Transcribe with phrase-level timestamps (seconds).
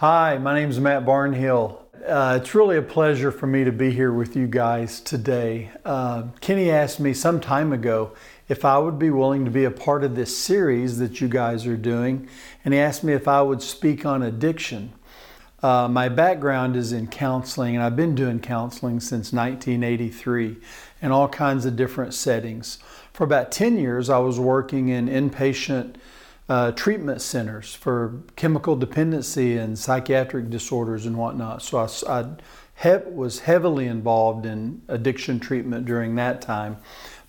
[0.00, 1.78] Hi, my name is Matt Barnhill.
[2.06, 5.70] Uh, it's really a pleasure for me to be here with you guys today.
[5.86, 8.12] Uh, Kenny asked me some time ago
[8.46, 11.66] if I would be willing to be a part of this series that you guys
[11.66, 12.28] are doing,
[12.62, 14.92] and he asked me if I would speak on addiction.
[15.62, 20.58] Uh, my background is in counseling, and I've been doing counseling since 1983
[21.00, 22.76] in all kinds of different settings.
[23.14, 25.96] For about 10 years, I was working in inpatient
[26.48, 31.62] uh, treatment centers for chemical dependency and psychiatric disorders and whatnot.
[31.62, 31.88] So I,
[32.20, 32.26] I
[32.82, 36.76] he- was heavily involved in addiction treatment during that time.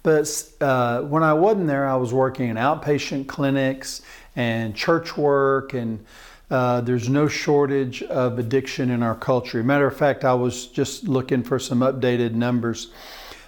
[0.04, 4.02] But uh, when I wasn't there, I was working in outpatient clinics
[4.36, 6.06] and church work, and
[6.50, 9.64] uh, there's no shortage of addiction in our culture.
[9.64, 12.92] Matter of fact, I was just looking for some updated numbers.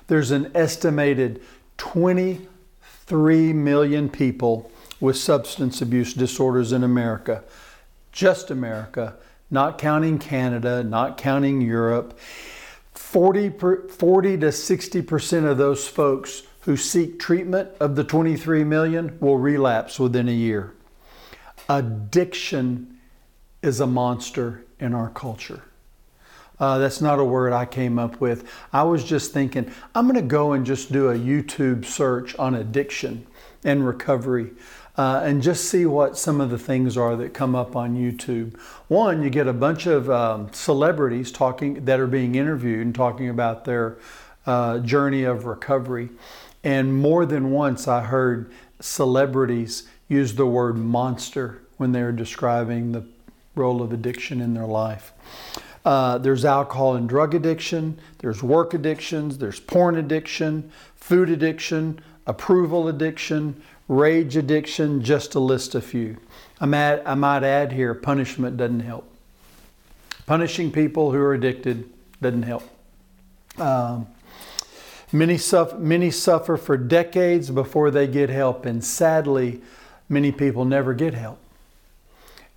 [0.07, 1.41] There's an estimated
[1.77, 7.43] 23 million people with substance abuse disorders in America,
[8.11, 9.15] just America,
[9.49, 12.17] not counting Canada, not counting Europe.
[12.93, 19.17] 40, per, 40 to 60% of those folks who seek treatment of the 23 million
[19.19, 20.73] will relapse within a year.
[21.69, 22.99] Addiction
[23.61, 25.63] is a monster in our culture.
[26.59, 28.51] Uh, that's not a word I came up with.
[28.73, 32.55] I was just thinking, I'm going to go and just do a YouTube search on
[32.55, 33.25] addiction
[33.63, 34.51] and recovery
[34.99, 38.59] uh, and just see what some of the things are that come up on YouTube.
[38.89, 43.29] One, you get a bunch of um, celebrities talking that are being interviewed and talking
[43.29, 43.97] about their
[44.45, 46.09] uh, journey of recovery.
[46.65, 52.91] And more than once, I heard celebrities use the word monster when they are describing
[52.91, 53.05] the
[53.55, 55.13] role of addiction in their life.
[55.85, 62.89] Uh, there's alcohol and drug addiction, there's work addictions, there's porn addiction, food addiction, approval
[62.89, 66.15] addiction, rage addiction, just to list a few.
[66.61, 69.11] I might, I might add here punishment doesn't help.
[70.25, 71.89] Punishing people who are addicted
[72.21, 72.63] doesn't help.
[73.57, 74.07] Um,
[75.11, 79.59] many, suffer, many suffer for decades before they get help, and sadly,
[80.07, 81.39] many people never get help.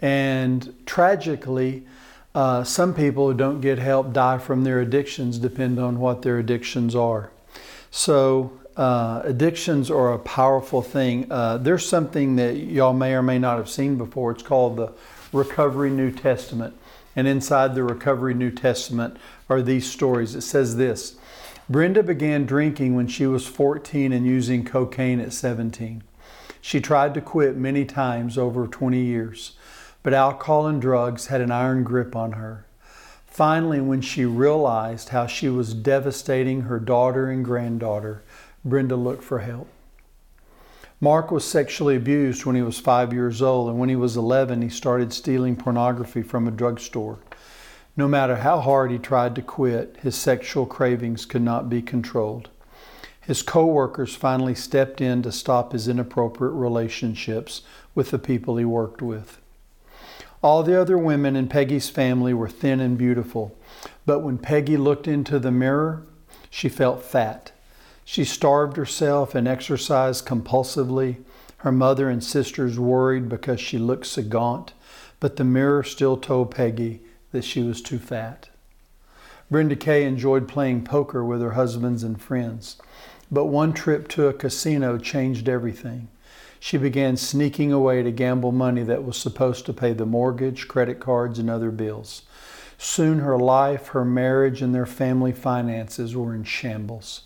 [0.01, 1.85] And tragically,
[2.35, 6.39] uh, some people who don't get help die from their addictions, depend on what their
[6.39, 7.31] addictions are.
[7.91, 11.31] So, uh, addictions are a powerful thing.
[11.31, 14.33] Uh, there's something that y'all may or may not have seen before.
[14.33, 14.93] It's called the
[15.33, 16.75] Recovery New Testament.
[17.15, 19.17] And inside the Recovery New Testament
[19.49, 20.35] are these stories.
[20.35, 21.17] It says this
[21.69, 26.03] Brenda began drinking when she was 14 and using cocaine at 17.
[26.61, 29.53] She tried to quit many times over 20 years,
[30.03, 32.67] but alcohol and drugs had an iron grip on her.
[33.27, 38.23] Finally, when she realized how she was devastating her daughter and granddaughter,
[38.65, 39.69] Brenda looked for help.
[41.01, 44.63] Mark was sexually abused when he was five years old, and when he was 11,
[44.63, 47.19] he started stealing pornography from a drugstore.
[47.97, 52.51] No matter how hard he tried to quit, his sexual cravings could not be controlled.
[53.21, 57.63] His coworkers finally stepped in to stop his inappropriate relationships
[57.95, 59.39] with the people he worked with.
[60.41, 63.57] All the other women in Peggy's family were thin and beautiful,
[64.07, 66.05] but when Peggy looked into the mirror,
[66.49, 67.53] she felt fat.
[68.13, 71.25] She starved herself and exercised compulsively.
[71.57, 74.75] Her mother and sisters worried because she looked so gaunt,
[75.19, 78.51] but the mirror still told Peggy that she was too fat.
[79.51, 82.77] Brenda Kay enjoyed playing poker with her husbands and friends,
[83.31, 86.09] but one trip to a casino changed everything.
[86.61, 91.01] She began sneaking away to gamble money that was supposed to pay the mortgage, credit
[91.01, 92.25] cards, and other bills.
[92.77, 97.23] Soon her life, her marriage, and their family finances were in shambles.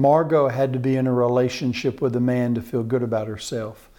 [0.00, 3.90] Margot had to be in a relationship with a man to feel good about herself.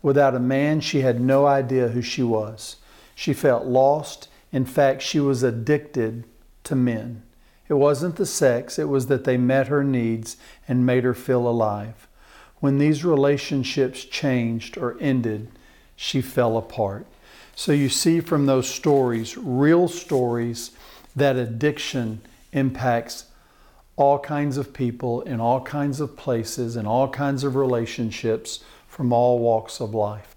[0.00, 2.76] Without a man, she had no idea who she was.
[3.14, 4.28] She felt lost.
[4.52, 6.24] In fact, she was addicted
[6.64, 7.22] to men.
[7.68, 10.36] It wasn't the sex, it was that they met her needs
[10.66, 12.08] and made her feel alive.
[12.60, 15.48] When these relationships changed or ended,
[15.94, 17.06] she fell apart.
[17.54, 20.70] So you see from those stories, real stories,
[21.14, 22.20] that addiction
[22.52, 23.24] impacts
[23.98, 29.12] all kinds of people in all kinds of places and all kinds of relationships from
[29.12, 30.36] all walks of life.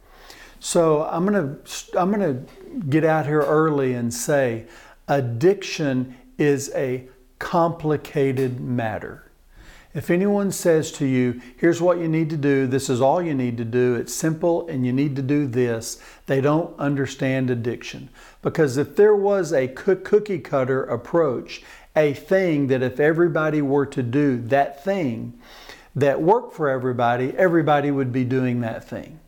[0.59, 4.65] So I'm going to I'm going to get out here early and say
[5.07, 9.31] addiction is a complicated matter.
[9.93, 13.33] If anyone says to you, here's what you need to do, this is all you
[13.33, 18.09] need to do, it's simple and you need to do this, they don't understand addiction.
[18.41, 21.61] Because if there was a cookie cutter approach
[21.95, 25.39] a thing that if everybody were to do that thing
[25.95, 29.19] that worked for everybody, everybody would be doing that thing.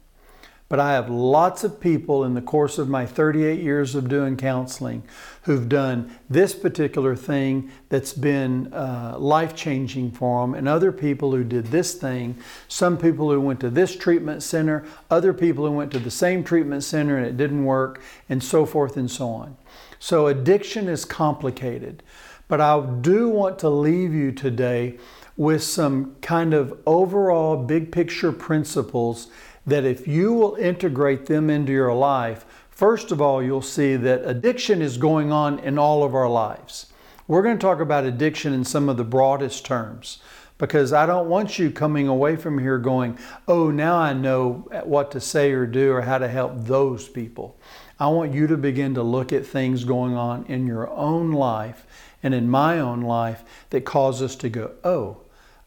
[0.74, 4.38] But I have lots of people in the course of my 38 years of doing
[4.38, 5.04] counseling
[5.44, 11.32] who've done this particular thing that's been uh, life changing for them, and other people
[11.32, 12.36] who did this thing.
[12.68, 16.44] Some people who went to this treatment center, other people who went to the same
[16.44, 19.58] treatment center and it didn't work, and so forth and so on.
[20.00, 22.02] So addiction is complicated.
[22.54, 25.00] But I do want to leave you today
[25.36, 29.32] with some kind of overall big picture principles
[29.66, 34.30] that if you will integrate them into your life, first of all, you'll see that
[34.30, 36.94] addiction is going on in all of our lives.
[37.28, 40.20] We're going to talk about addiction in some of the broadest terms
[40.60, 43.18] because I don't want you coming away from here going,
[43.48, 47.58] oh, now I know what to say or do or how to help those people.
[48.00, 51.88] I want you to begin to look at things going on in your own life
[52.24, 55.18] and in my own life that cause us to go, oh,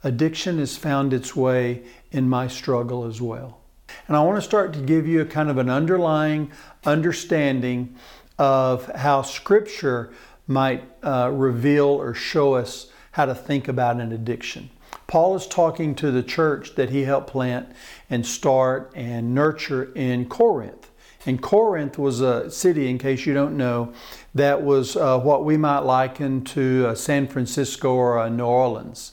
[0.02, 3.60] addiction has found its way in my struggle as well.
[4.08, 6.50] And I want to start to give you a kind of an underlying
[6.84, 7.94] understanding
[8.38, 10.12] of how Scripture
[10.46, 14.70] might uh, reveal or show us how to think about an addiction.
[15.06, 17.68] Paul is talking to the church that he helped plant
[18.10, 20.90] and start and nurture in Corinth.
[21.24, 23.92] And Corinth was a city, in case you don't know,
[24.36, 29.12] that was uh, what we might liken to San Francisco or New Orleans.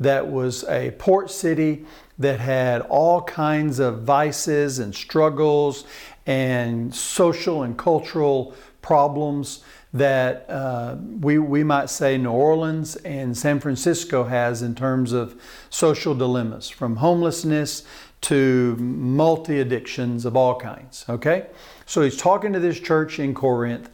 [0.00, 1.84] That was a port city
[2.18, 5.84] that had all kinds of vices and struggles
[6.26, 9.62] and social and cultural problems
[9.92, 15.40] that uh, we, we might say New Orleans and San Francisco has in terms of
[15.70, 17.84] social dilemmas, from homelessness
[18.22, 21.04] to multi addictions of all kinds.
[21.08, 21.46] Okay?
[21.86, 23.88] So he's talking to this church in Corinth,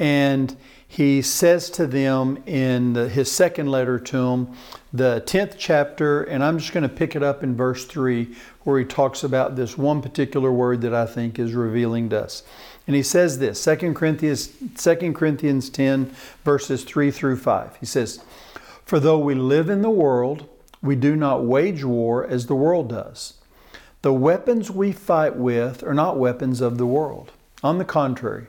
[0.00, 0.56] and
[0.88, 4.56] he says to them in the, his second letter to them,
[4.92, 8.80] the 10th chapter, and I'm just going to pick it up in verse 3, where
[8.80, 12.42] he talks about this one particular word that I think is revealing to us.
[12.88, 16.12] And he says this 2 Corinthians, 2 Corinthians 10,
[16.44, 17.76] verses 3 through 5.
[17.76, 18.24] He says,
[18.84, 20.48] For though we live in the world,
[20.82, 23.34] we do not wage war as the world does.
[24.02, 27.30] The weapons we fight with are not weapons of the world.
[27.62, 28.46] On the contrary,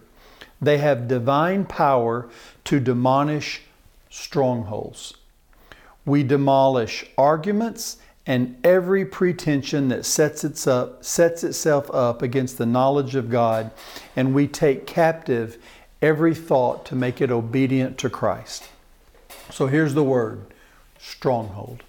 [0.62, 2.30] they have divine power
[2.66, 3.62] to demolish
[4.10, 5.16] strongholds.
[6.06, 7.98] We demolish arguments
[8.28, 13.72] and every pretension that sets, its up, sets itself up against the knowledge of God,
[14.16, 15.58] and we take captive
[16.02, 18.70] every thought to make it obedient to Christ.
[19.50, 20.46] So here's the word
[21.00, 21.84] stronghold.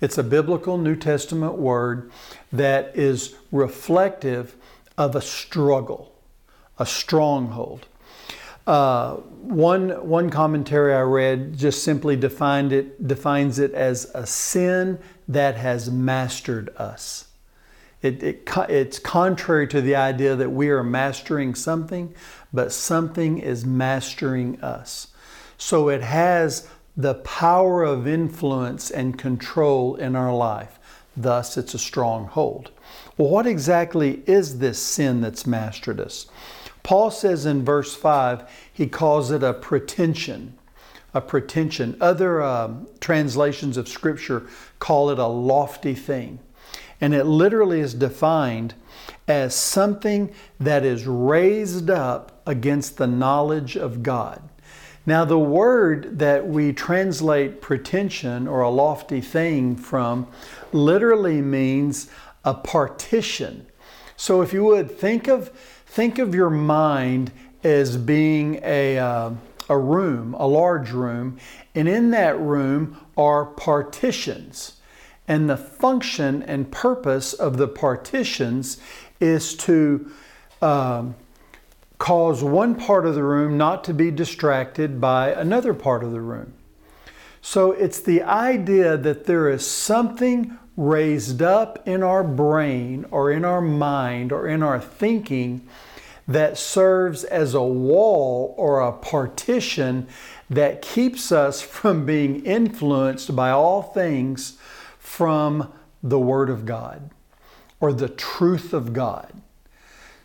[0.00, 2.10] It's a biblical New Testament word
[2.52, 4.56] that is reflective
[4.98, 6.13] of a struggle
[6.78, 7.86] a stronghold.
[8.66, 14.98] Uh, one, one commentary I read just simply defined it, defines it as a sin
[15.28, 17.28] that has mastered us.
[18.00, 22.14] It, it, it's contrary to the idea that we are mastering something,
[22.52, 25.08] but something is mastering us.
[25.56, 30.78] So it has the power of influence and control in our life.
[31.16, 32.70] Thus, it's a stronghold.
[33.16, 36.26] Well, what exactly is this sin that's mastered us?
[36.84, 40.56] Paul says in verse 5, he calls it a pretension.
[41.14, 41.96] A pretension.
[42.00, 44.46] Other um, translations of Scripture
[44.78, 46.38] call it a lofty thing.
[47.00, 48.74] And it literally is defined
[49.26, 54.42] as something that is raised up against the knowledge of God.
[55.06, 60.26] Now, the word that we translate pretension or a lofty thing from
[60.72, 62.08] literally means
[62.44, 63.66] a partition.
[64.16, 65.50] So, if you would think of
[65.94, 67.30] Think of your mind
[67.62, 69.30] as being a, uh,
[69.68, 71.38] a room, a large room,
[71.72, 74.80] and in that room are partitions.
[75.28, 78.78] And the function and purpose of the partitions
[79.20, 80.10] is to
[80.60, 81.14] um,
[81.98, 86.20] cause one part of the room not to be distracted by another part of the
[86.20, 86.54] room.
[87.40, 93.44] So it's the idea that there is something raised up in our brain or in
[93.44, 95.66] our mind or in our thinking
[96.26, 100.06] that serves as a wall or a partition
[100.48, 104.56] that keeps us from being influenced by all things
[104.98, 107.10] from the Word of God
[107.80, 109.32] or the truth of God.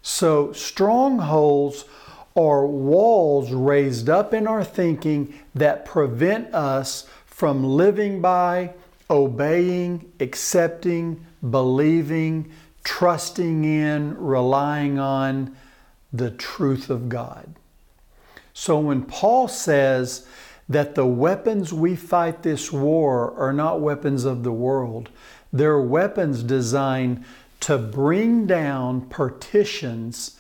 [0.01, 1.86] So, strongholds
[2.36, 8.74] are walls raised up in our thinking that prevent us from living by
[9.10, 12.51] obeying, accepting, believing,
[12.84, 15.56] trusting in, relying on
[16.12, 17.56] the truth of God.
[18.54, 20.28] So when Paul says
[20.68, 25.10] that the weapons we fight this war are not weapons of the world,
[25.51, 27.24] they're weapons designed
[27.62, 30.38] to bring down partitions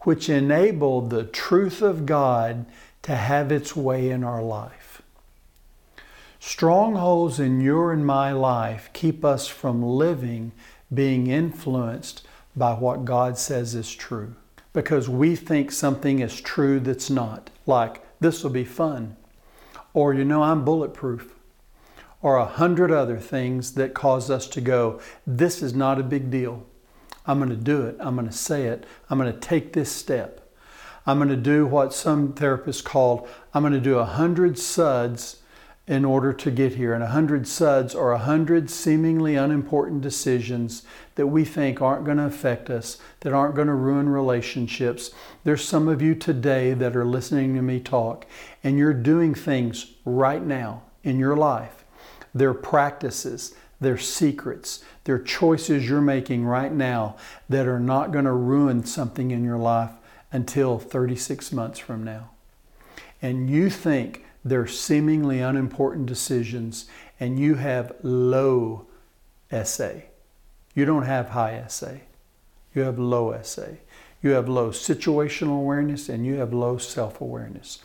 [0.00, 2.66] which enable the truth of God
[3.02, 4.79] to have its way in our life.
[6.42, 10.52] Strongholds in your and my life keep us from living
[10.92, 14.34] being influenced by what God says is true
[14.72, 17.50] because we think something is true that's not.
[17.66, 19.16] Like, this will be fun.
[19.92, 21.34] Or, you know, I'm bulletproof.
[22.22, 26.30] Or a hundred other things that cause us to go, this is not a big
[26.30, 26.66] deal.
[27.26, 27.96] I'm going to do it.
[28.00, 28.86] I'm going to say it.
[29.10, 30.50] I'm going to take this step.
[31.06, 35.39] I'm going to do what some therapists called, I'm going to do a hundred suds
[35.86, 36.94] in order to get here.
[36.94, 40.84] And a hundred suds or a hundred seemingly unimportant decisions
[41.16, 45.10] that we think aren't going to affect us, that aren't going to ruin relationships.
[45.44, 48.24] There's some of you today that are listening to me talk,
[48.62, 51.84] and you're doing things right now in your life.
[52.32, 57.16] They're practices, they're secrets, they're choices you're making right now
[57.48, 59.90] that are not going to ruin something in your life
[60.30, 62.30] until 36 months from now.
[63.20, 66.86] And you think they're seemingly unimportant decisions,
[67.18, 68.86] and you have low
[69.64, 69.90] SA.
[70.74, 71.92] You don't have high SA.
[72.74, 73.66] You have low SA.
[74.22, 77.78] You have low situational awareness and you have low self awareness.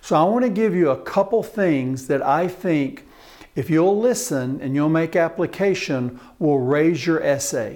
[0.00, 3.06] So, I want to give you a couple things that I think,
[3.54, 7.72] if you'll listen and you'll make application, will raise your SA.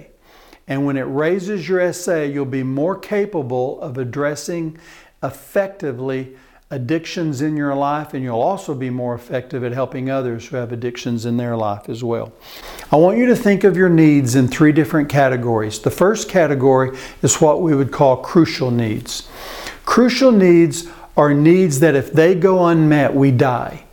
[0.67, 4.79] And when it raises your SA, you'll be more capable of addressing
[5.21, 6.35] effectively
[6.71, 10.71] addictions in your life, and you'll also be more effective at helping others who have
[10.71, 12.33] addictions in their life as well.
[12.91, 15.79] I want you to think of your needs in three different categories.
[15.79, 19.29] The first category is what we would call crucial needs.
[19.85, 23.83] Crucial needs are needs that if they go unmet, we die.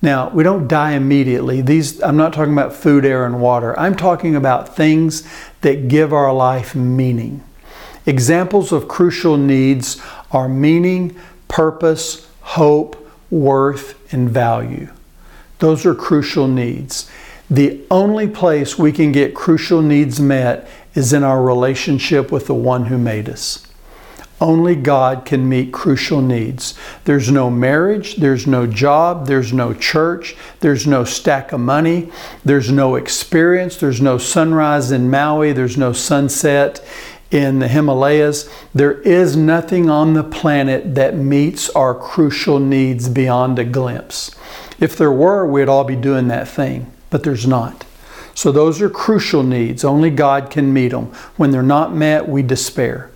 [0.00, 1.60] Now, we don't die immediately.
[1.60, 3.78] These I'm not talking about food, air and water.
[3.78, 5.28] I'm talking about things
[5.60, 7.42] that give our life meaning.
[8.06, 11.20] Examples of crucial needs are meaning,
[11.60, 12.96] purpose, hope,
[13.30, 14.88] worth, and value.
[15.58, 17.10] Those are crucial needs.
[17.50, 22.54] The only place we can get crucial needs met is in our relationship with the
[22.54, 23.66] one who made us.
[24.40, 26.78] Only God can meet crucial needs.
[27.04, 32.10] There's no marriage, there's no job, there's no church, there's no stack of money,
[32.42, 36.82] there's no experience, there's no sunrise in Maui, there's no sunset
[37.30, 38.50] in the Himalayas.
[38.74, 44.34] There is nothing on the planet that meets our crucial needs beyond a glimpse.
[44.80, 47.84] If there were, we'd all be doing that thing, but there's not.
[48.34, 49.84] So those are crucial needs.
[49.84, 51.06] Only God can meet them.
[51.36, 53.10] When they're not met, we despair.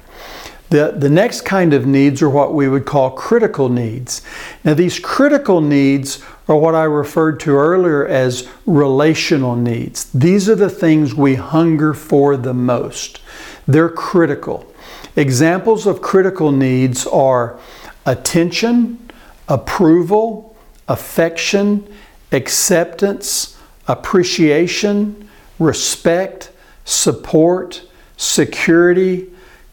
[0.71, 4.23] The, the next kind of needs are what we would call critical needs.
[4.65, 10.11] Now, these critical needs are what I referred to earlier as relational needs.
[10.13, 13.21] These are the things we hunger for the most.
[13.67, 14.71] They're critical.
[15.17, 17.59] Examples of critical needs are
[18.07, 19.11] attention,
[19.49, 20.57] approval,
[20.89, 21.87] affection,
[22.33, 25.29] acceptance, appreciation,
[25.59, 26.51] respect,
[26.85, 27.83] support,
[28.17, 29.31] security,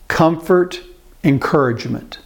[0.07, 0.81] comfort,
[1.23, 2.19] encouragement.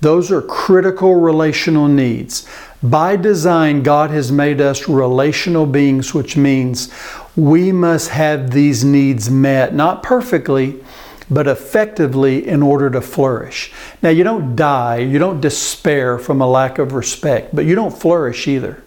[0.00, 2.48] Those are critical relational needs.
[2.82, 6.92] By design, God has made us relational beings, which means
[7.36, 10.82] we must have these needs met, not perfectly,
[11.30, 13.72] but effectively in order to flourish.
[14.02, 17.96] Now, you don't die, you don't despair from a lack of respect, but you don't
[17.96, 18.82] flourish either.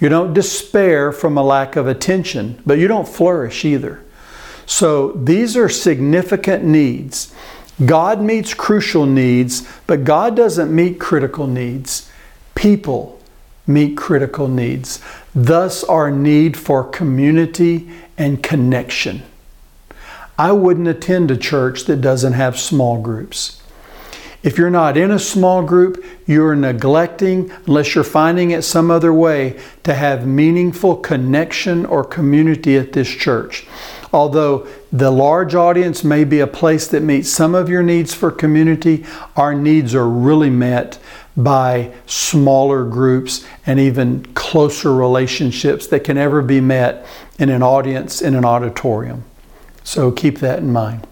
[0.00, 4.02] You don't despair from a lack of attention, but you don't flourish either.
[4.66, 7.34] So, these are significant needs.
[7.84, 12.10] God meets crucial needs, but God doesn't meet critical needs
[12.60, 13.18] people
[13.66, 15.00] meet critical needs,
[15.34, 19.22] thus, our need for community and connection.
[20.38, 23.60] I wouldn't attend a church that doesn't have small groups.
[24.42, 29.12] If you're not in a small group, you're neglecting, unless you're finding it some other
[29.12, 33.66] way, to have meaningful connection or community at this church.
[34.12, 38.30] Although the large audience may be a place that meets some of your needs for
[38.30, 39.04] community,
[39.36, 40.98] our needs are really met
[41.42, 47.06] by smaller groups and even closer relationships that can ever be met
[47.38, 49.24] in an audience in an auditorium.
[49.84, 51.06] So keep that in mind.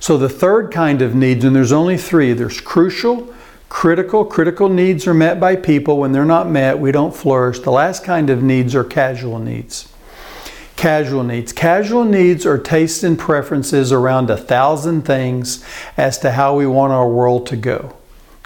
[0.00, 3.32] So the third kind of needs, and there's only three there's crucial,
[3.68, 4.24] critical.
[4.24, 5.98] Critical needs are met by people.
[5.98, 7.60] When they're not met, we don't flourish.
[7.60, 9.88] The last kind of needs are casual needs.
[10.76, 11.52] Casual needs.
[11.52, 15.64] Casual needs are tastes and preferences around a thousand things
[15.96, 17.96] as to how we want our world to go.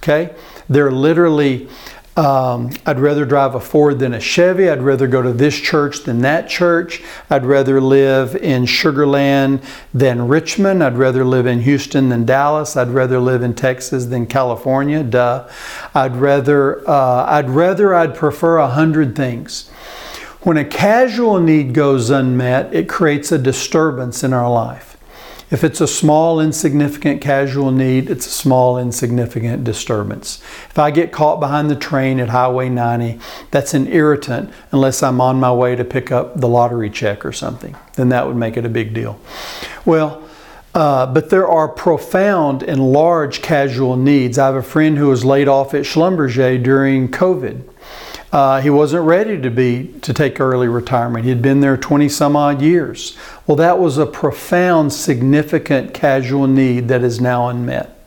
[0.02, 0.35] Okay?
[0.68, 1.68] They're literally
[2.16, 4.70] Um, I'd rather drive a Ford than a Chevy.
[4.70, 7.02] I'd rather go to this church than that church.
[7.28, 9.61] I'd rather live in Sugar Land
[9.92, 10.82] than Richmond.
[10.82, 12.75] I'd rather live in Houston than Dallas.
[12.75, 15.02] I'd rather live in Texas than California.
[15.02, 15.46] Duh.
[15.94, 16.88] I'd rather.
[16.88, 17.94] Uh, I'd rather.
[17.94, 19.68] I'd prefer a hundred things.
[20.40, 24.95] When a casual need goes unmet, it creates a disturbance in our life.
[25.48, 30.42] If it's a small, insignificant casual need, it's a small, insignificant disturbance.
[30.68, 33.20] If I get caught behind the train at Highway 90,
[33.52, 37.30] that's an irritant unless I'm on my way to pick up the lottery check or
[37.30, 37.76] something.
[37.94, 39.20] Then that would make it a big deal.
[39.84, 40.26] Well,
[40.74, 44.38] uh, but there are profound and large casual needs.
[44.38, 47.62] I have a friend who was laid off at Schlumberger during COVID.
[48.37, 51.25] Uh, he wasn't ready to be to take early retirement.
[51.25, 53.16] He'd been there 20 some odd years.
[53.47, 57.99] Well, that was a profound, significant casual need that is now unmet.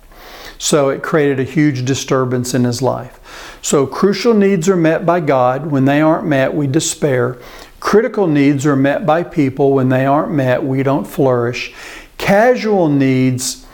[0.60, 3.58] So it created a huge disturbance in his life.
[3.64, 5.72] So crucial needs are met by God.
[5.72, 7.40] When they aren't met, we despair.
[7.80, 9.74] Critical needs are met by people.
[9.74, 11.74] When they aren't met, we don't flourish.
[12.20, 13.66] Casual needs,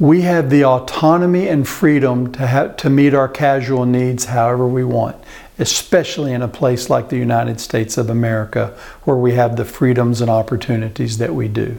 [0.00, 4.82] we have the autonomy and freedom to, have, to meet our casual needs however we
[4.82, 5.14] want
[5.58, 10.20] especially in a place like the United States of America, where we have the freedoms
[10.20, 11.78] and opportunities that we do.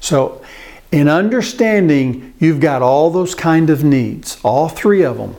[0.00, 0.42] So,
[0.92, 5.36] in understanding you've got all those kind of needs, all three of them,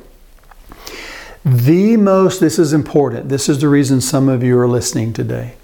[1.44, 5.56] the most, this is important, this is the reason some of you are listening today.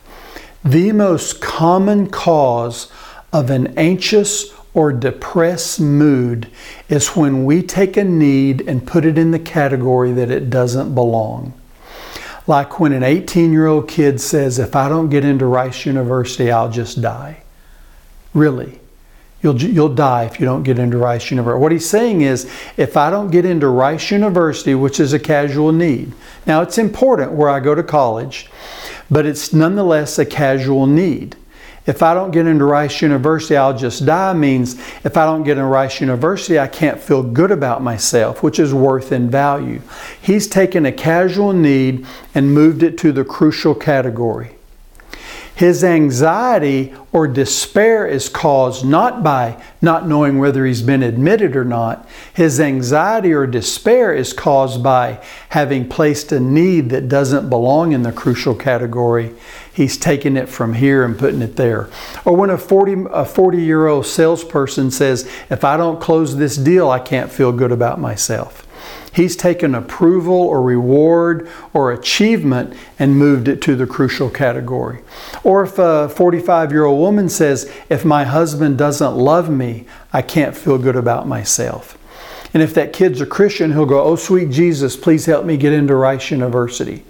[0.65, 2.91] The most common cause
[3.31, 6.47] of an anxious or depressed mood
[6.89, 10.93] is when we take a need and put it in the category that it doesn't
[10.93, 11.53] belong.
[12.47, 16.49] Like when an 18 year old kid says, If I don't get into Rice University,
[16.49, 17.43] I'll just die.
[18.33, 18.79] Really.
[19.41, 21.61] You'll, you'll die if you don't get into Rice University.
[21.61, 25.71] What he's saying is, if I don't get into Rice University, which is a casual
[25.71, 26.13] need,
[26.47, 28.49] now it's important where I go to college,
[29.11, 31.35] but it's nonetheless a casual need
[31.87, 35.53] if I don't get into Rice University, I'll just die means if I don't get
[35.53, 39.81] into Rice University, I can't feel good about myself, which is worth and value.
[40.21, 44.57] He's taken a casual need and moved it to the crucial category.
[45.57, 51.65] His anxiety or despair is caused not by not knowing whether he's been admitted or
[51.65, 52.07] not.
[52.31, 55.19] His anxiety or despair is caused by
[55.49, 59.33] having placed a need that doesn't belong in the crucial category.
[59.77, 61.87] He's taking it from here and putting it there.
[62.25, 66.57] Or when a 40, a 40 year old salesperson says, If I don't close this
[66.57, 68.67] deal, I can't feel good about myself.
[69.13, 75.03] He's taken approval or reward or achievement and moved it to the crucial category.
[75.43, 80.23] Or if a 45 year old woman says, If my husband doesn't love me, I
[80.23, 81.96] can't feel good about myself.
[82.57, 85.73] And if that kid's a Christian, he'll go, Oh, sweet Jesus, please help me get
[85.73, 87.03] into Rice University.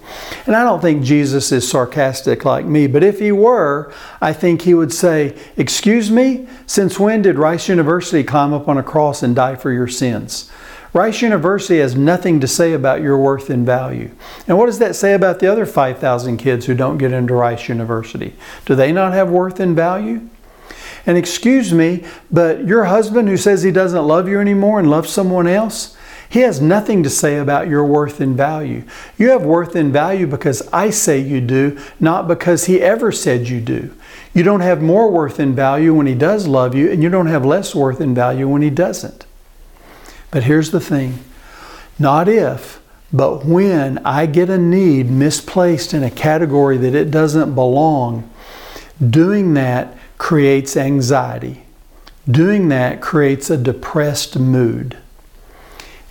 [0.44, 4.60] And I don't think Jesus is sarcastic like me, but if he were, I think
[4.60, 9.22] he would say, Excuse me, since when did Rice University climb up on a cross
[9.22, 10.50] and die for your sins?
[10.92, 14.10] Rice University has nothing to say about your worth and value.
[14.46, 17.70] And what does that say about the other 5,000 kids who don't get into Rice
[17.70, 18.34] University?
[18.66, 20.28] Do they not have worth and value?
[21.08, 25.08] And excuse me, but your husband who says he doesn't love you anymore and loves
[25.08, 25.96] someone else,
[26.28, 28.84] he has nothing to say about your worth and value.
[29.16, 33.48] You have worth and value because I say you do, not because he ever said
[33.48, 33.94] you do.
[34.34, 37.28] You don't have more worth and value when he does love you, and you don't
[37.28, 39.24] have less worth and value when he doesn't.
[40.30, 41.24] But here's the thing
[41.98, 42.82] not if,
[43.14, 48.28] but when I get a need misplaced in a category that it doesn't belong,
[49.00, 51.62] doing that creates anxiety.
[52.30, 54.98] Doing that creates a depressed mood.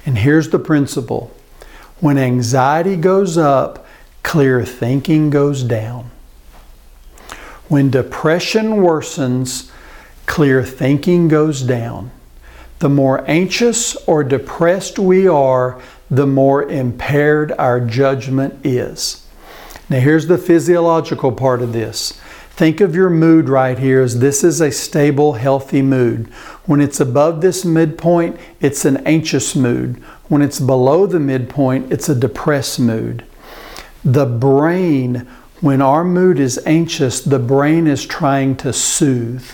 [0.06, 1.32] And here's the principle
[2.00, 3.86] when anxiety goes up,
[4.24, 6.12] clear thinking goes down.
[7.68, 9.72] When depression worsens,
[10.26, 12.12] clear thinking goes down.
[12.80, 19.26] The more anxious or depressed we are, the more impaired our judgment is.
[19.90, 22.20] Now, here's the physiological part of this.
[22.58, 26.26] Think of your mood right here as this is a stable, healthy mood.
[26.66, 29.98] When it's above this midpoint, it's an anxious mood.
[30.28, 33.24] When it's below the midpoint, it's a depressed mood.
[34.04, 35.28] The brain,
[35.62, 39.48] when our mood is anxious, the brain is trying to soothe.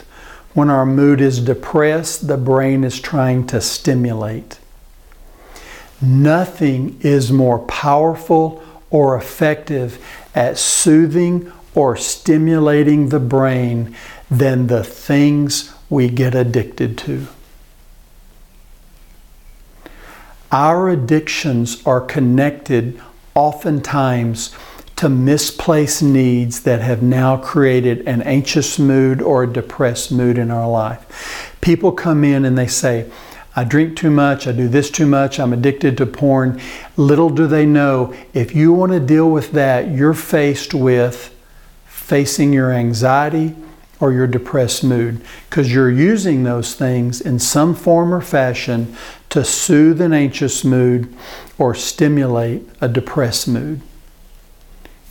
[0.53, 4.59] When our mood is depressed, the brain is trying to stimulate.
[6.01, 10.01] Nothing is more powerful or effective
[10.33, 13.95] at soothing or stimulating the brain
[14.29, 17.27] than the things we get addicted to.
[20.51, 23.01] Our addictions are connected
[23.35, 24.55] oftentimes
[24.97, 30.51] to misplaced needs that have now created an anxious mood or a depressed mood in
[30.51, 31.57] our life.
[31.61, 33.09] People come in and they say,
[33.55, 36.59] I drink too much, I do this too much, I'm addicted to porn.
[36.97, 41.32] Little do they know, if you want to deal with that, you're faced with
[42.03, 43.55] facing your anxiety
[43.97, 48.93] or your depressed mood because you're using those things in some form or fashion
[49.29, 51.15] to soothe an anxious mood
[51.57, 53.79] or stimulate a depressed mood.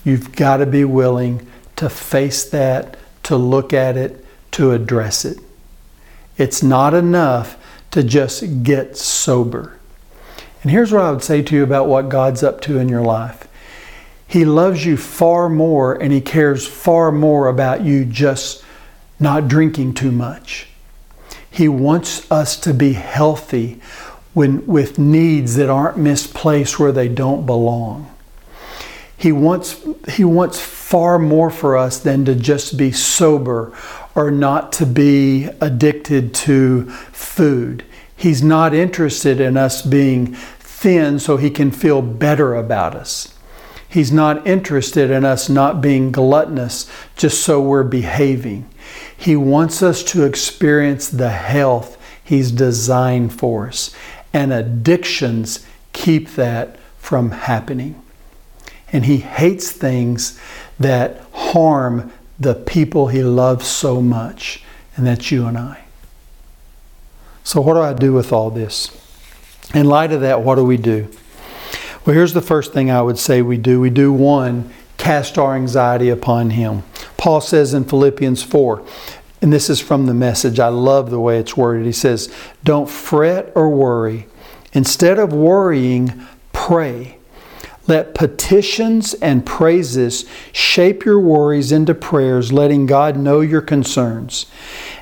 [0.05, 5.39] You've got to be willing to face that, to look at it, to address it.
[6.37, 7.57] It's not enough
[7.93, 9.79] to just get sober.
[10.63, 13.03] And here's what I would say to you about what God's up to in your
[13.03, 13.49] life
[14.33, 18.65] He loves you far more and He cares far more about you just
[19.21, 20.69] not drinking too much.
[21.51, 23.79] He wants us to be healthy
[24.33, 28.11] when, with needs that aren't misplaced where they don't belong.
[29.19, 33.77] He wants, he wants far more for us than to just be sober
[34.15, 37.85] or not to be addicted to food.
[38.17, 43.32] He's not interested in us being thin so he can feel better about us.
[43.93, 48.69] He's not interested in us not being gluttonous just so we're behaving.
[49.17, 53.95] He wants us to experience the health He's designed for us.
[54.33, 58.03] And addictions keep that from happening
[58.93, 60.39] and he hates things
[60.79, 64.63] that harm the people he loves so much,
[64.97, 65.85] and that's you and I.
[67.43, 68.97] So, what do I do with all this?
[69.75, 71.09] In light of that, what do we do?
[72.05, 73.81] Well, here's the first thing I would say we do.
[73.81, 76.83] We do one, cast our anxiety upon him.
[77.17, 78.85] Paul says in Philippians 4,
[79.41, 80.59] and this is from the message.
[80.59, 81.87] I love the way it's worded.
[81.87, 82.33] He says,
[82.65, 84.27] Don't fret or worry.
[84.73, 87.19] Instead of worrying, pray.
[87.87, 94.47] Let petitions and praises shape your worries into prayers, letting God know your concerns.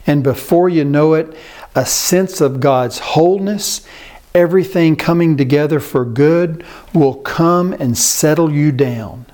[0.06, 1.34] And before you know it,
[1.74, 3.86] a sense of God's wholeness,
[4.34, 6.64] everything coming together for good,
[6.94, 9.26] will come and settle you down.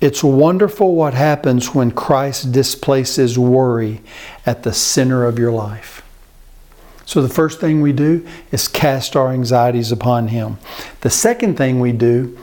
[0.00, 4.00] It's wonderful what happens when Christ displaces worry
[4.46, 6.02] at the center of your life.
[7.04, 10.58] So, the first thing we do is cast our anxieties upon Him.
[11.00, 12.38] The second thing we do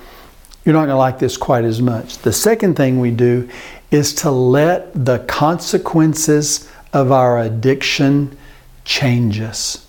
[0.68, 2.18] you're not going to like this quite as much.
[2.18, 3.48] The second thing we do
[3.90, 8.38] is to let the consequences of our addiction
[8.84, 9.87] change us.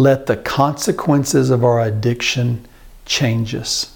[0.00, 2.66] Let the consequences of our addiction
[3.04, 3.94] change us.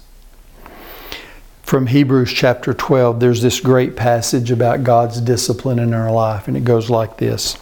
[1.63, 6.55] From Hebrews chapter 12, there's this great passage about God's discipline in our life, and
[6.55, 7.57] it goes like this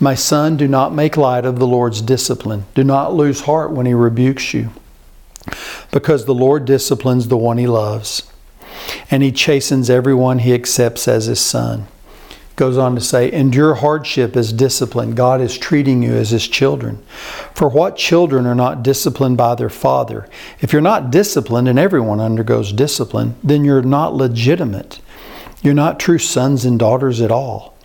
[0.00, 2.64] My son, do not make light of the Lord's discipline.
[2.74, 4.70] Do not lose heart when he rebukes you
[5.92, 8.24] because the Lord disciplines the one he loves,
[9.12, 11.86] and he chastens everyone he accepts as his son.
[12.56, 15.14] Goes on to say, endure hardship as discipline.
[15.14, 17.02] God is treating you as his children.
[17.54, 20.26] For what children are not disciplined by their father?
[20.60, 25.00] If you're not disciplined, and everyone undergoes discipline, then you're not legitimate.
[25.62, 27.76] You're not true sons and daughters at all.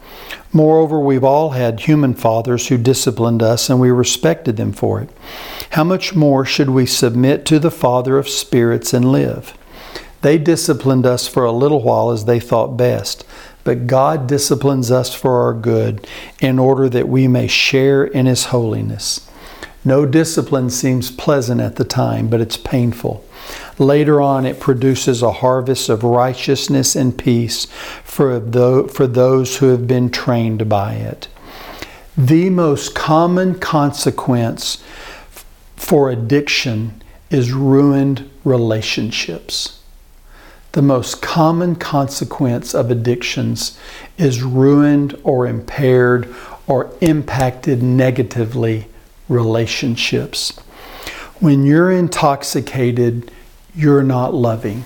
[0.54, 5.10] Moreover, we've all had human fathers who disciplined us and we respected them for it.
[5.72, 9.58] How much more should we submit to the Father of spirits and live?
[10.22, 13.26] They disciplined us for a little while as they thought best,
[13.64, 16.08] but God disciplines us for our good
[16.40, 19.28] in order that we may share in His holiness.
[19.84, 23.26] No discipline seems pleasant at the time, but it's painful.
[23.80, 27.66] Later on, it produces a harvest of righteousness and peace
[28.04, 31.28] for, those who have been trained by it.
[32.16, 34.84] The most common consequence
[35.76, 39.81] for addiction is ruined relationships.
[40.74, 43.78] The most common consequence of addictions
[44.18, 46.34] is ruined or impaired
[46.66, 48.88] or impacted negatively
[49.28, 50.52] relationships.
[51.40, 53.32] When you're intoxicated,
[53.76, 54.86] you're not loving.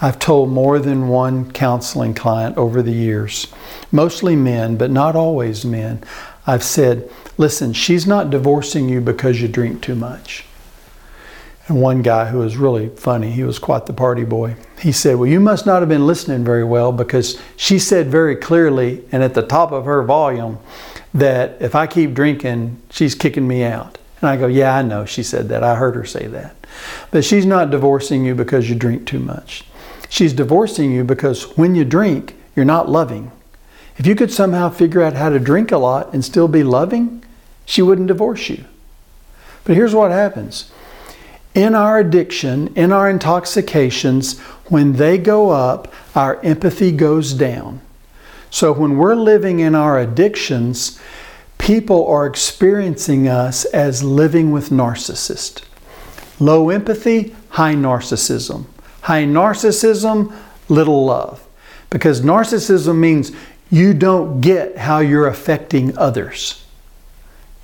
[0.00, 3.48] I've told more than one counseling client over the years,
[3.90, 6.04] mostly men, but not always men.
[6.46, 10.44] I've said, listen, she's not divorcing you because you drink too much.
[11.68, 15.16] And one guy who was really funny, he was quite the party boy, he said,
[15.16, 19.22] Well, you must not have been listening very well because she said very clearly and
[19.22, 20.58] at the top of her volume
[21.12, 23.98] that if I keep drinking, she's kicking me out.
[24.20, 25.62] And I go, Yeah, I know she said that.
[25.62, 26.56] I heard her say that.
[27.10, 29.64] But she's not divorcing you because you drink too much.
[30.08, 33.30] She's divorcing you because when you drink, you're not loving.
[33.98, 37.24] If you could somehow figure out how to drink a lot and still be loving,
[37.66, 38.64] she wouldn't divorce you.
[39.64, 40.70] But here's what happens
[41.58, 47.80] in our addiction, in our intoxications, when they go up, our empathy goes down.
[48.48, 51.00] So when we're living in our addictions,
[51.58, 55.64] people are experiencing us as living with narcissist.
[56.38, 58.66] Low empathy, high narcissism.
[59.00, 60.32] High narcissism,
[60.68, 61.44] little love.
[61.90, 63.32] Because narcissism means
[63.68, 66.64] you don't get how you're affecting others.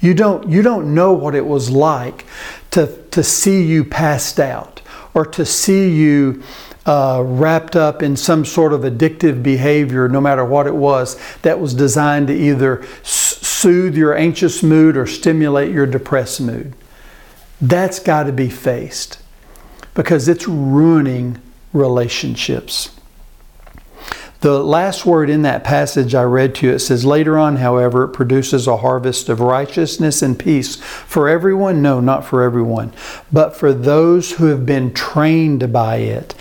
[0.00, 2.26] You don't, you don't know what it was like
[2.72, 4.82] to, to see you passed out
[5.14, 6.42] or to see you
[6.84, 11.60] uh, wrapped up in some sort of addictive behavior, no matter what it was, that
[11.60, 16.74] was designed to either soothe your anxious mood or stimulate your depressed mood.
[17.60, 19.22] That's got to be faced
[19.94, 21.40] because it's ruining
[21.72, 22.90] relationships.
[24.44, 28.04] The last word in that passage I read to you, it says, Later on, however,
[28.04, 31.80] it produces a harvest of righteousness and peace for everyone.
[31.80, 32.92] No, not for everyone,
[33.32, 36.34] but for those who have been trained by it.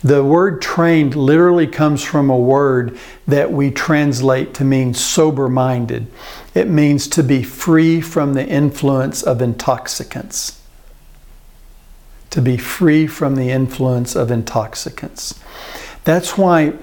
[0.00, 6.06] The word trained literally comes from a word that we translate to mean sober minded.
[6.54, 10.62] It means to be free from the influence of intoxicants.
[12.30, 15.34] To be free from the influence of intoxicants.
[16.04, 16.74] That's why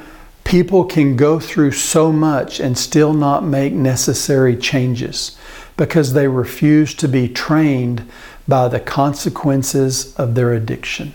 [0.47, 5.37] people can go through so much and still not make necessary changes
[5.75, 8.09] because they refuse to be trained
[8.47, 11.13] by the consequences of their addiction.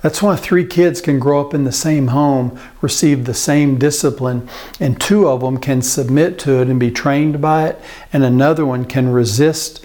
[0.00, 4.48] That's why three kids can grow up in the same home, receive the same discipline,
[4.80, 8.64] and two of them can submit to it and be trained by it, and another
[8.64, 9.84] one can resist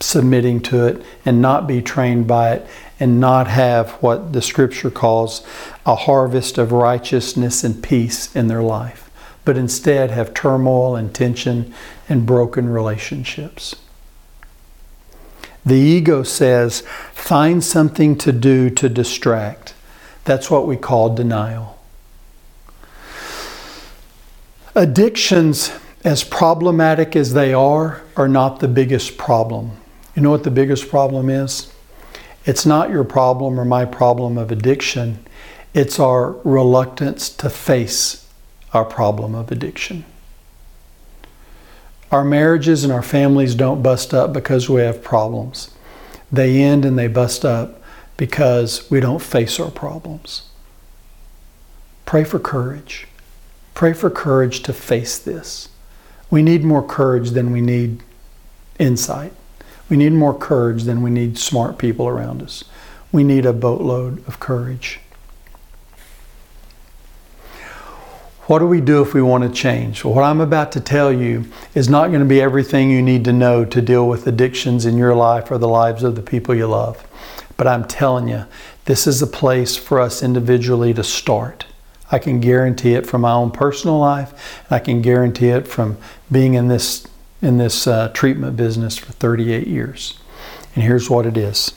[0.00, 2.66] submitting to it and not be trained by it
[3.00, 5.44] and not have what the scripture calls
[5.84, 9.10] a harvest of righteousness and peace in their life,
[9.44, 11.74] but instead have turmoil and tension
[12.08, 13.76] and broken relationships.
[15.66, 19.74] The ego says, find something to do to distract.
[20.24, 21.78] That's what we call denial.
[24.74, 25.72] Addictions,
[26.04, 29.72] as problematic as they are, are not the biggest problem.
[30.14, 31.73] You know what the biggest problem is?
[32.44, 35.24] It's not your problem or my problem of addiction,
[35.72, 38.28] it's our reluctance to face
[38.72, 40.04] our problem of addiction.
[42.12, 45.70] Our marriages and our families don't bust up because we have problems.
[46.30, 47.80] They end and they bust up
[48.16, 50.48] because we don't face our problems.
[52.06, 53.08] Pray for courage.
[53.74, 55.68] Pray for courage to face this.
[56.30, 58.02] We need more courage than we need
[58.78, 59.32] insight.
[59.88, 62.64] We need more courage than we need smart people around us.
[63.12, 65.00] We need a boatload of courage.
[68.46, 70.04] What do we do if we want to change?
[70.04, 73.24] Well, what I'm about to tell you is not going to be everything you need
[73.24, 76.54] to know to deal with addictions in your life or the lives of the people
[76.54, 77.06] you love.
[77.56, 78.44] But I'm telling you,
[78.84, 81.64] this is a place for us individually to start.
[82.12, 85.96] I can guarantee it from my own personal life, and I can guarantee it from
[86.30, 87.06] being in this
[87.44, 90.18] in this uh, treatment business for 38 years.
[90.74, 91.74] And here's what it is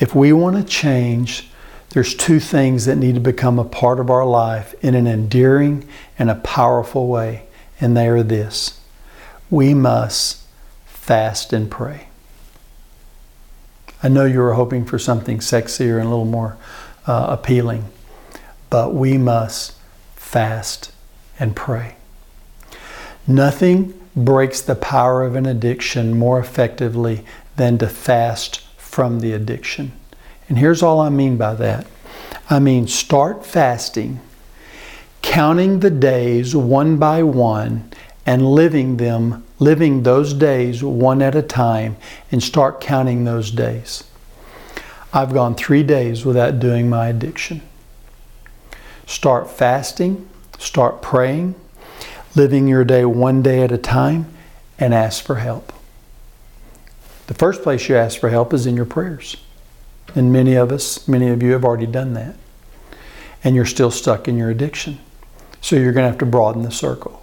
[0.00, 1.50] if we want to change,
[1.90, 5.86] there's two things that need to become a part of our life in an endearing
[6.18, 7.46] and a powerful way,
[7.80, 8.80] and they are this
[9.50, 10.42] we must
[10.86, 12.08] fast and pray.
[14.02, 16.56] I know you were hoping for something sexier and a little more
[17.06, 17.84] uh, appealing,
[18.70, 19.76] but we must
[20.16, 20.90] fast
[21.38, 21.96] and pray.
[23.26, 27.24] Nothing breaks the power of an addiction more effectively
[27.56, 29.92] than to fast from the addiction.
[30.48, 31.86] And here's all I mean by that
[32.50, 34.20] I mean, start fasting,
[35.22, 37.90] counting the days one by one,
[38.26, 41.96] and living them, living those days one at a time,
[42.30, 44.04] and start counting those days.
[45.12, 47.62] I've gone three days without doing my addiction.
[49.06, 51.54] Start fasting, start praying,
[52.34, 54.26] living your day one day at a time,
[54.78, 55.72] and ask for help.
[57.26, 59.36] The first place you ask for help is in your prayers.
[60.14, 62.36] And many of us, many of you have already done that.
[63.42, 64.98] And you're still stuck in your addiction.
[65.60, 67.22] So you're going to have to broaden the circle.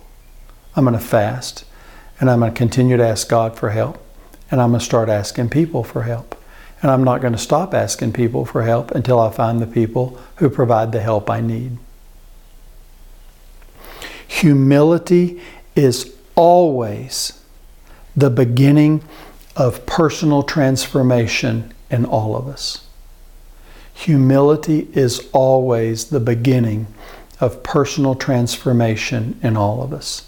[0.76, 1.66] I'm going to fast,
[2.20, 4.04] and I'm going to continue to ask God for help,
[4.50, 6.36] and I'm going to start asking people for help.
[6.82, 10.20] And I'm not going to stop asking people for help until I find the people
[10.38, 11.78] who provide the help I need.
[14.42, 15.40] Humility
[15.76, 17.44] is always
[18.16, 19.04] the beginning
[19.56, 22.88] of personal transformation in all of us.
[23.94, 26.88] Humility is always the beginning
[27.40, 30.28] of personal transformation in all of us.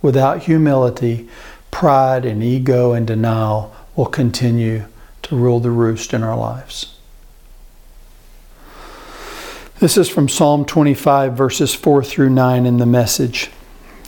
[0.00, 1.28] Without humility,
[1.70, 4.86] pride and ego and denial will continue
[5.20, 6.93] to rule the roost in our lives.
[9.84, 13.50] This is from Psalm 25, verses 4 through 9 in the message.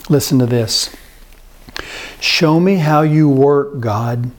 [0.09, 0.89] Listen to this.
[2.19, 4.31] Show me how you work, God.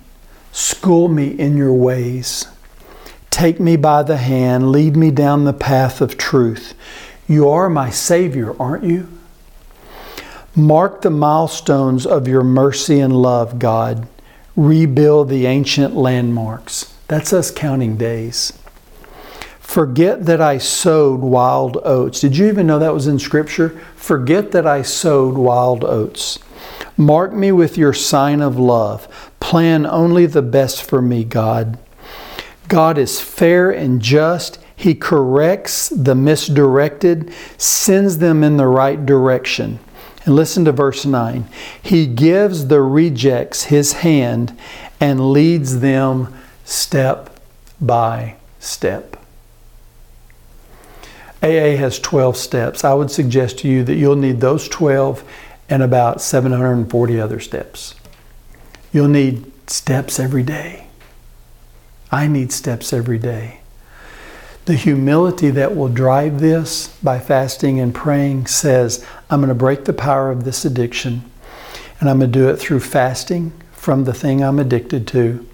[0.51, 2.49] School me in your ways.
[3.31, 6.75] Take me by the hand, lead me down the path of truth.
[7.29, 9.09] You are my Savior, aren't you?
[10.57, 14.09] Mark the milestones of your mercy and love, God.
[14.57, 16.93] Rebuild the ancient landmarks.
[17.07, 18.59] That's us counting days.
[19.69, 22.23] Forget that I sowed wild oats.
[22.23, 23.79] Did you even know that was in Scripture?
[23.97, 26.39] Forget that I sowed wild oats.
[26.97, 29.31] Mark me with your sign of love.
[29.41, 31.79] Plan only the best for me, God.
[32.69, 34.59] God is fair and just.
[34.75, 39.81] He corrects the misdirected, sends them in the right direction.
[40.25, 41.47] And listen to verse 9.
[41.83, 44.59] He gives the rejects his hand
[44.99, 47.39] and leads them step
[47.79, 49.18] by step.
[51.43, 52.85] AA has 12 steps.
[52.85, 55.23] I would suggest to you that you'll need those 12
[55.69, 57.95] and about 740 other steps.
[58.93, 60.87] You'll need steps every day.
[62.11, 63.61] I need steps every day.
[64.65, 69.85] The humility that will drive this by fasting and praying says, I'm going to break
[69.85, 71.31] the power of this addiction,
[72.01, 75.47] and I'm going to do it through fasting from the thing I'm addicted to,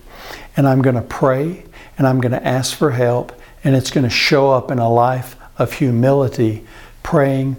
[0.57, 1.65] and I'm going to pray,
[1.99, 4.89] and I'm going to ask for help, and it's going to show up in a
[4.89, 6.65] life of humility,
[7.03, 7.57] praying,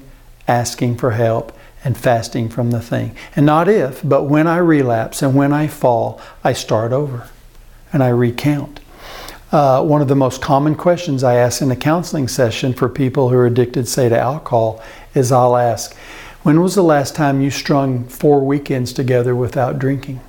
[0.47, 3.15] asking for help, and fasting from the thing.
[3.35, 7.29] And not if, but when I relapse and when I fall, I start over
[7.93, 8.79] and I recount.
[9.51, 13.29] Uh, one of the most common questions I ask in a counseling session for people
[13.29, 15.95] who are addicted, say, to alcohol, is I'll ask,
[16.43, 20.21] When was the last time you strung four weekends together without drinking?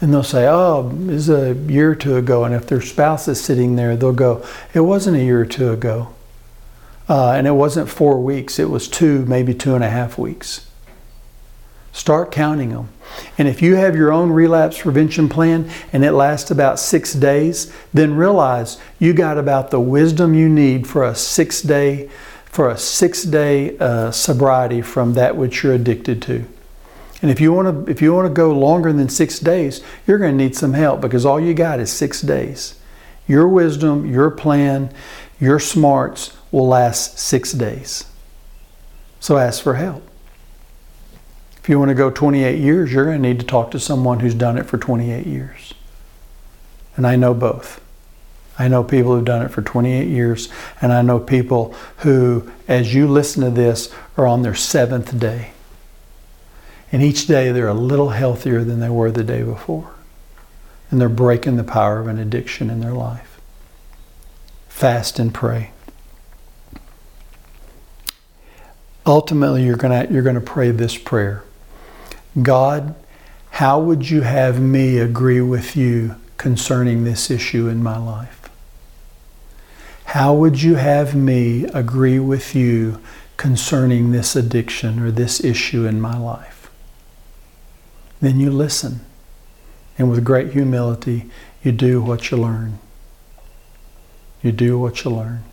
[0.00, 2.44] And they'll say, Oh, it was a year or two ago.
[2.44, 5.70] And if their spouse is sitting there, they'll go, It wasn't a year or two
[5.70, 6.08] ago.
[7.08, 10.66] Uh, and it wasn't four weeks, it was two, maybe two and a half weeks.
[11.92, 12.88] Start counting them.
[13.36, 17.72] And if you have your own relapse prevention plan and it lasts about six days,
[17.92, 22.08] then realize you got about the wisdom you need for a six day
[22.46, 26.44] for a six day uh, sobriety from that which you're addicted to.
[27.22, 30.18] And if you want to if you want to go longer than six days, you're
[30.18, 32.78] going to need some help because all you got is six days.
[33.26, 34.92] Your wisdom, your plan,
[35.38, 38.04] your smarts will last six days.
[39.18, 40.06] So ask for help.
[41.56, 44.20] If you want to go 28 years, you're going to need to talk to someone
[44.20, 45.74] who's done it for 28 years.
[46.96, 47.80] And I know both.
[48.58, 50.48] I know people who've done it for 28 years,
[50.80, 55.52] and I know people who, as you listen to this, are on their seventh day.
[56.90, 59.94] And each day they're a little healthier than they were the day before.
[60.90, 63.40] And they're breaking the power of an addiction in their life.
[64.68, 65.70] Fast and pray.
[69.06, 71.44] Ultimately you're going to you're going to pray this prayer.
[72.40, 72.94] God
[73.52, 78.48] how would you have me agree with you concerning this issue in my life?
[80.06, 82.98] How would you have me agree with you
[83.36, 86.70] concerning this addiction or this issue in my life?
[88.22, 89.00] Then you listen
[89.98, 91.30] and with great humility
[91.62, 92.78] you do what you learn.
[94.42, 95.44] You do what you learn.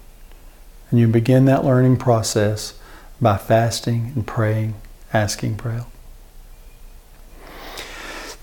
[0.89, 2.78] And you begin that learning process
[3.21, 4.75] by fasting and praying,
[5.13, 5.87] asking for help.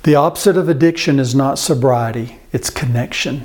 [0.03, 3.45] The opposite of addiction is not sobriety, it's connection.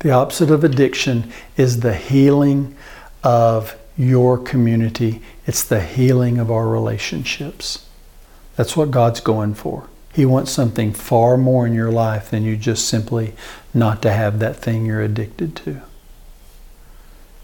[0.00, 2.76] The opposite of addiction is the healing
[3.22, 7.86] of your community, it's the healing of our relationships.
[8.56, 9.88] That's what God's going for.
[10.12, 13.32] He wants something far more in your life than you just simply
[13.72, 15.80] not to have that thing you're addicted to.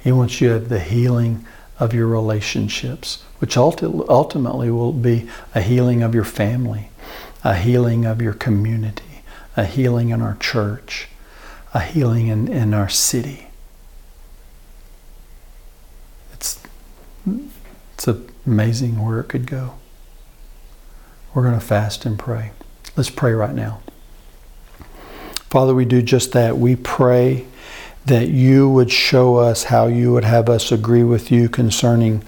[0.03, 1.47] He wants you to have the healing
[1.79, 6.91] of your relationships, which ultimately will be a healing of your family,
[7.45, 9.23] a healing of your community,
[9.57, 11.09] a healing in our church,
[11.73, 13.47] a healing in, in our city.
[16.33, 16.61] It's,
[17.95, 18.09] it's
[18.47, 19.75] amazing where it could go.
[21.35, 22.53] We're going to fast and pray.
[22.97, 23.81] Let's pray right now.
[25.51, 26.59] Father, we do just that.
[26.59, 27.47] We pray
[28.09, 32.23] that you would show us how you would have us agree with you concerning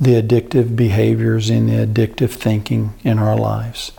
[0.00, 3.92] the addictive behaviors and the addictive thinking in our lives.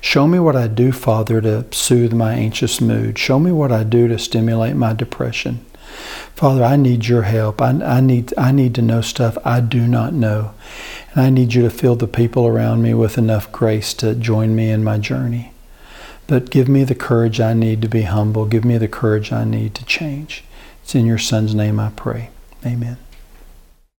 [0.00, 3.18] Show me what I do, Father, to soothe my anxious mood.
[3.18, 5.64] Show me what I do to stimulate my depression.
[6.34, 7.60] Father, I need your help.
[7.60, 10.54] I, I, need, I need to know stuff I do not know.
[11.12, 14.54] And I need you to fill the people around me with enough grace to join
[14.54, 15.52] me in my journey.
[16.26, 18.46] But give me the courage I need to be humble.
[18.46, 20.44] Give me the courage I need to change.
[20.90, 22.30] It's in your Son's name I pray.
[22.66, 22.96] Amen.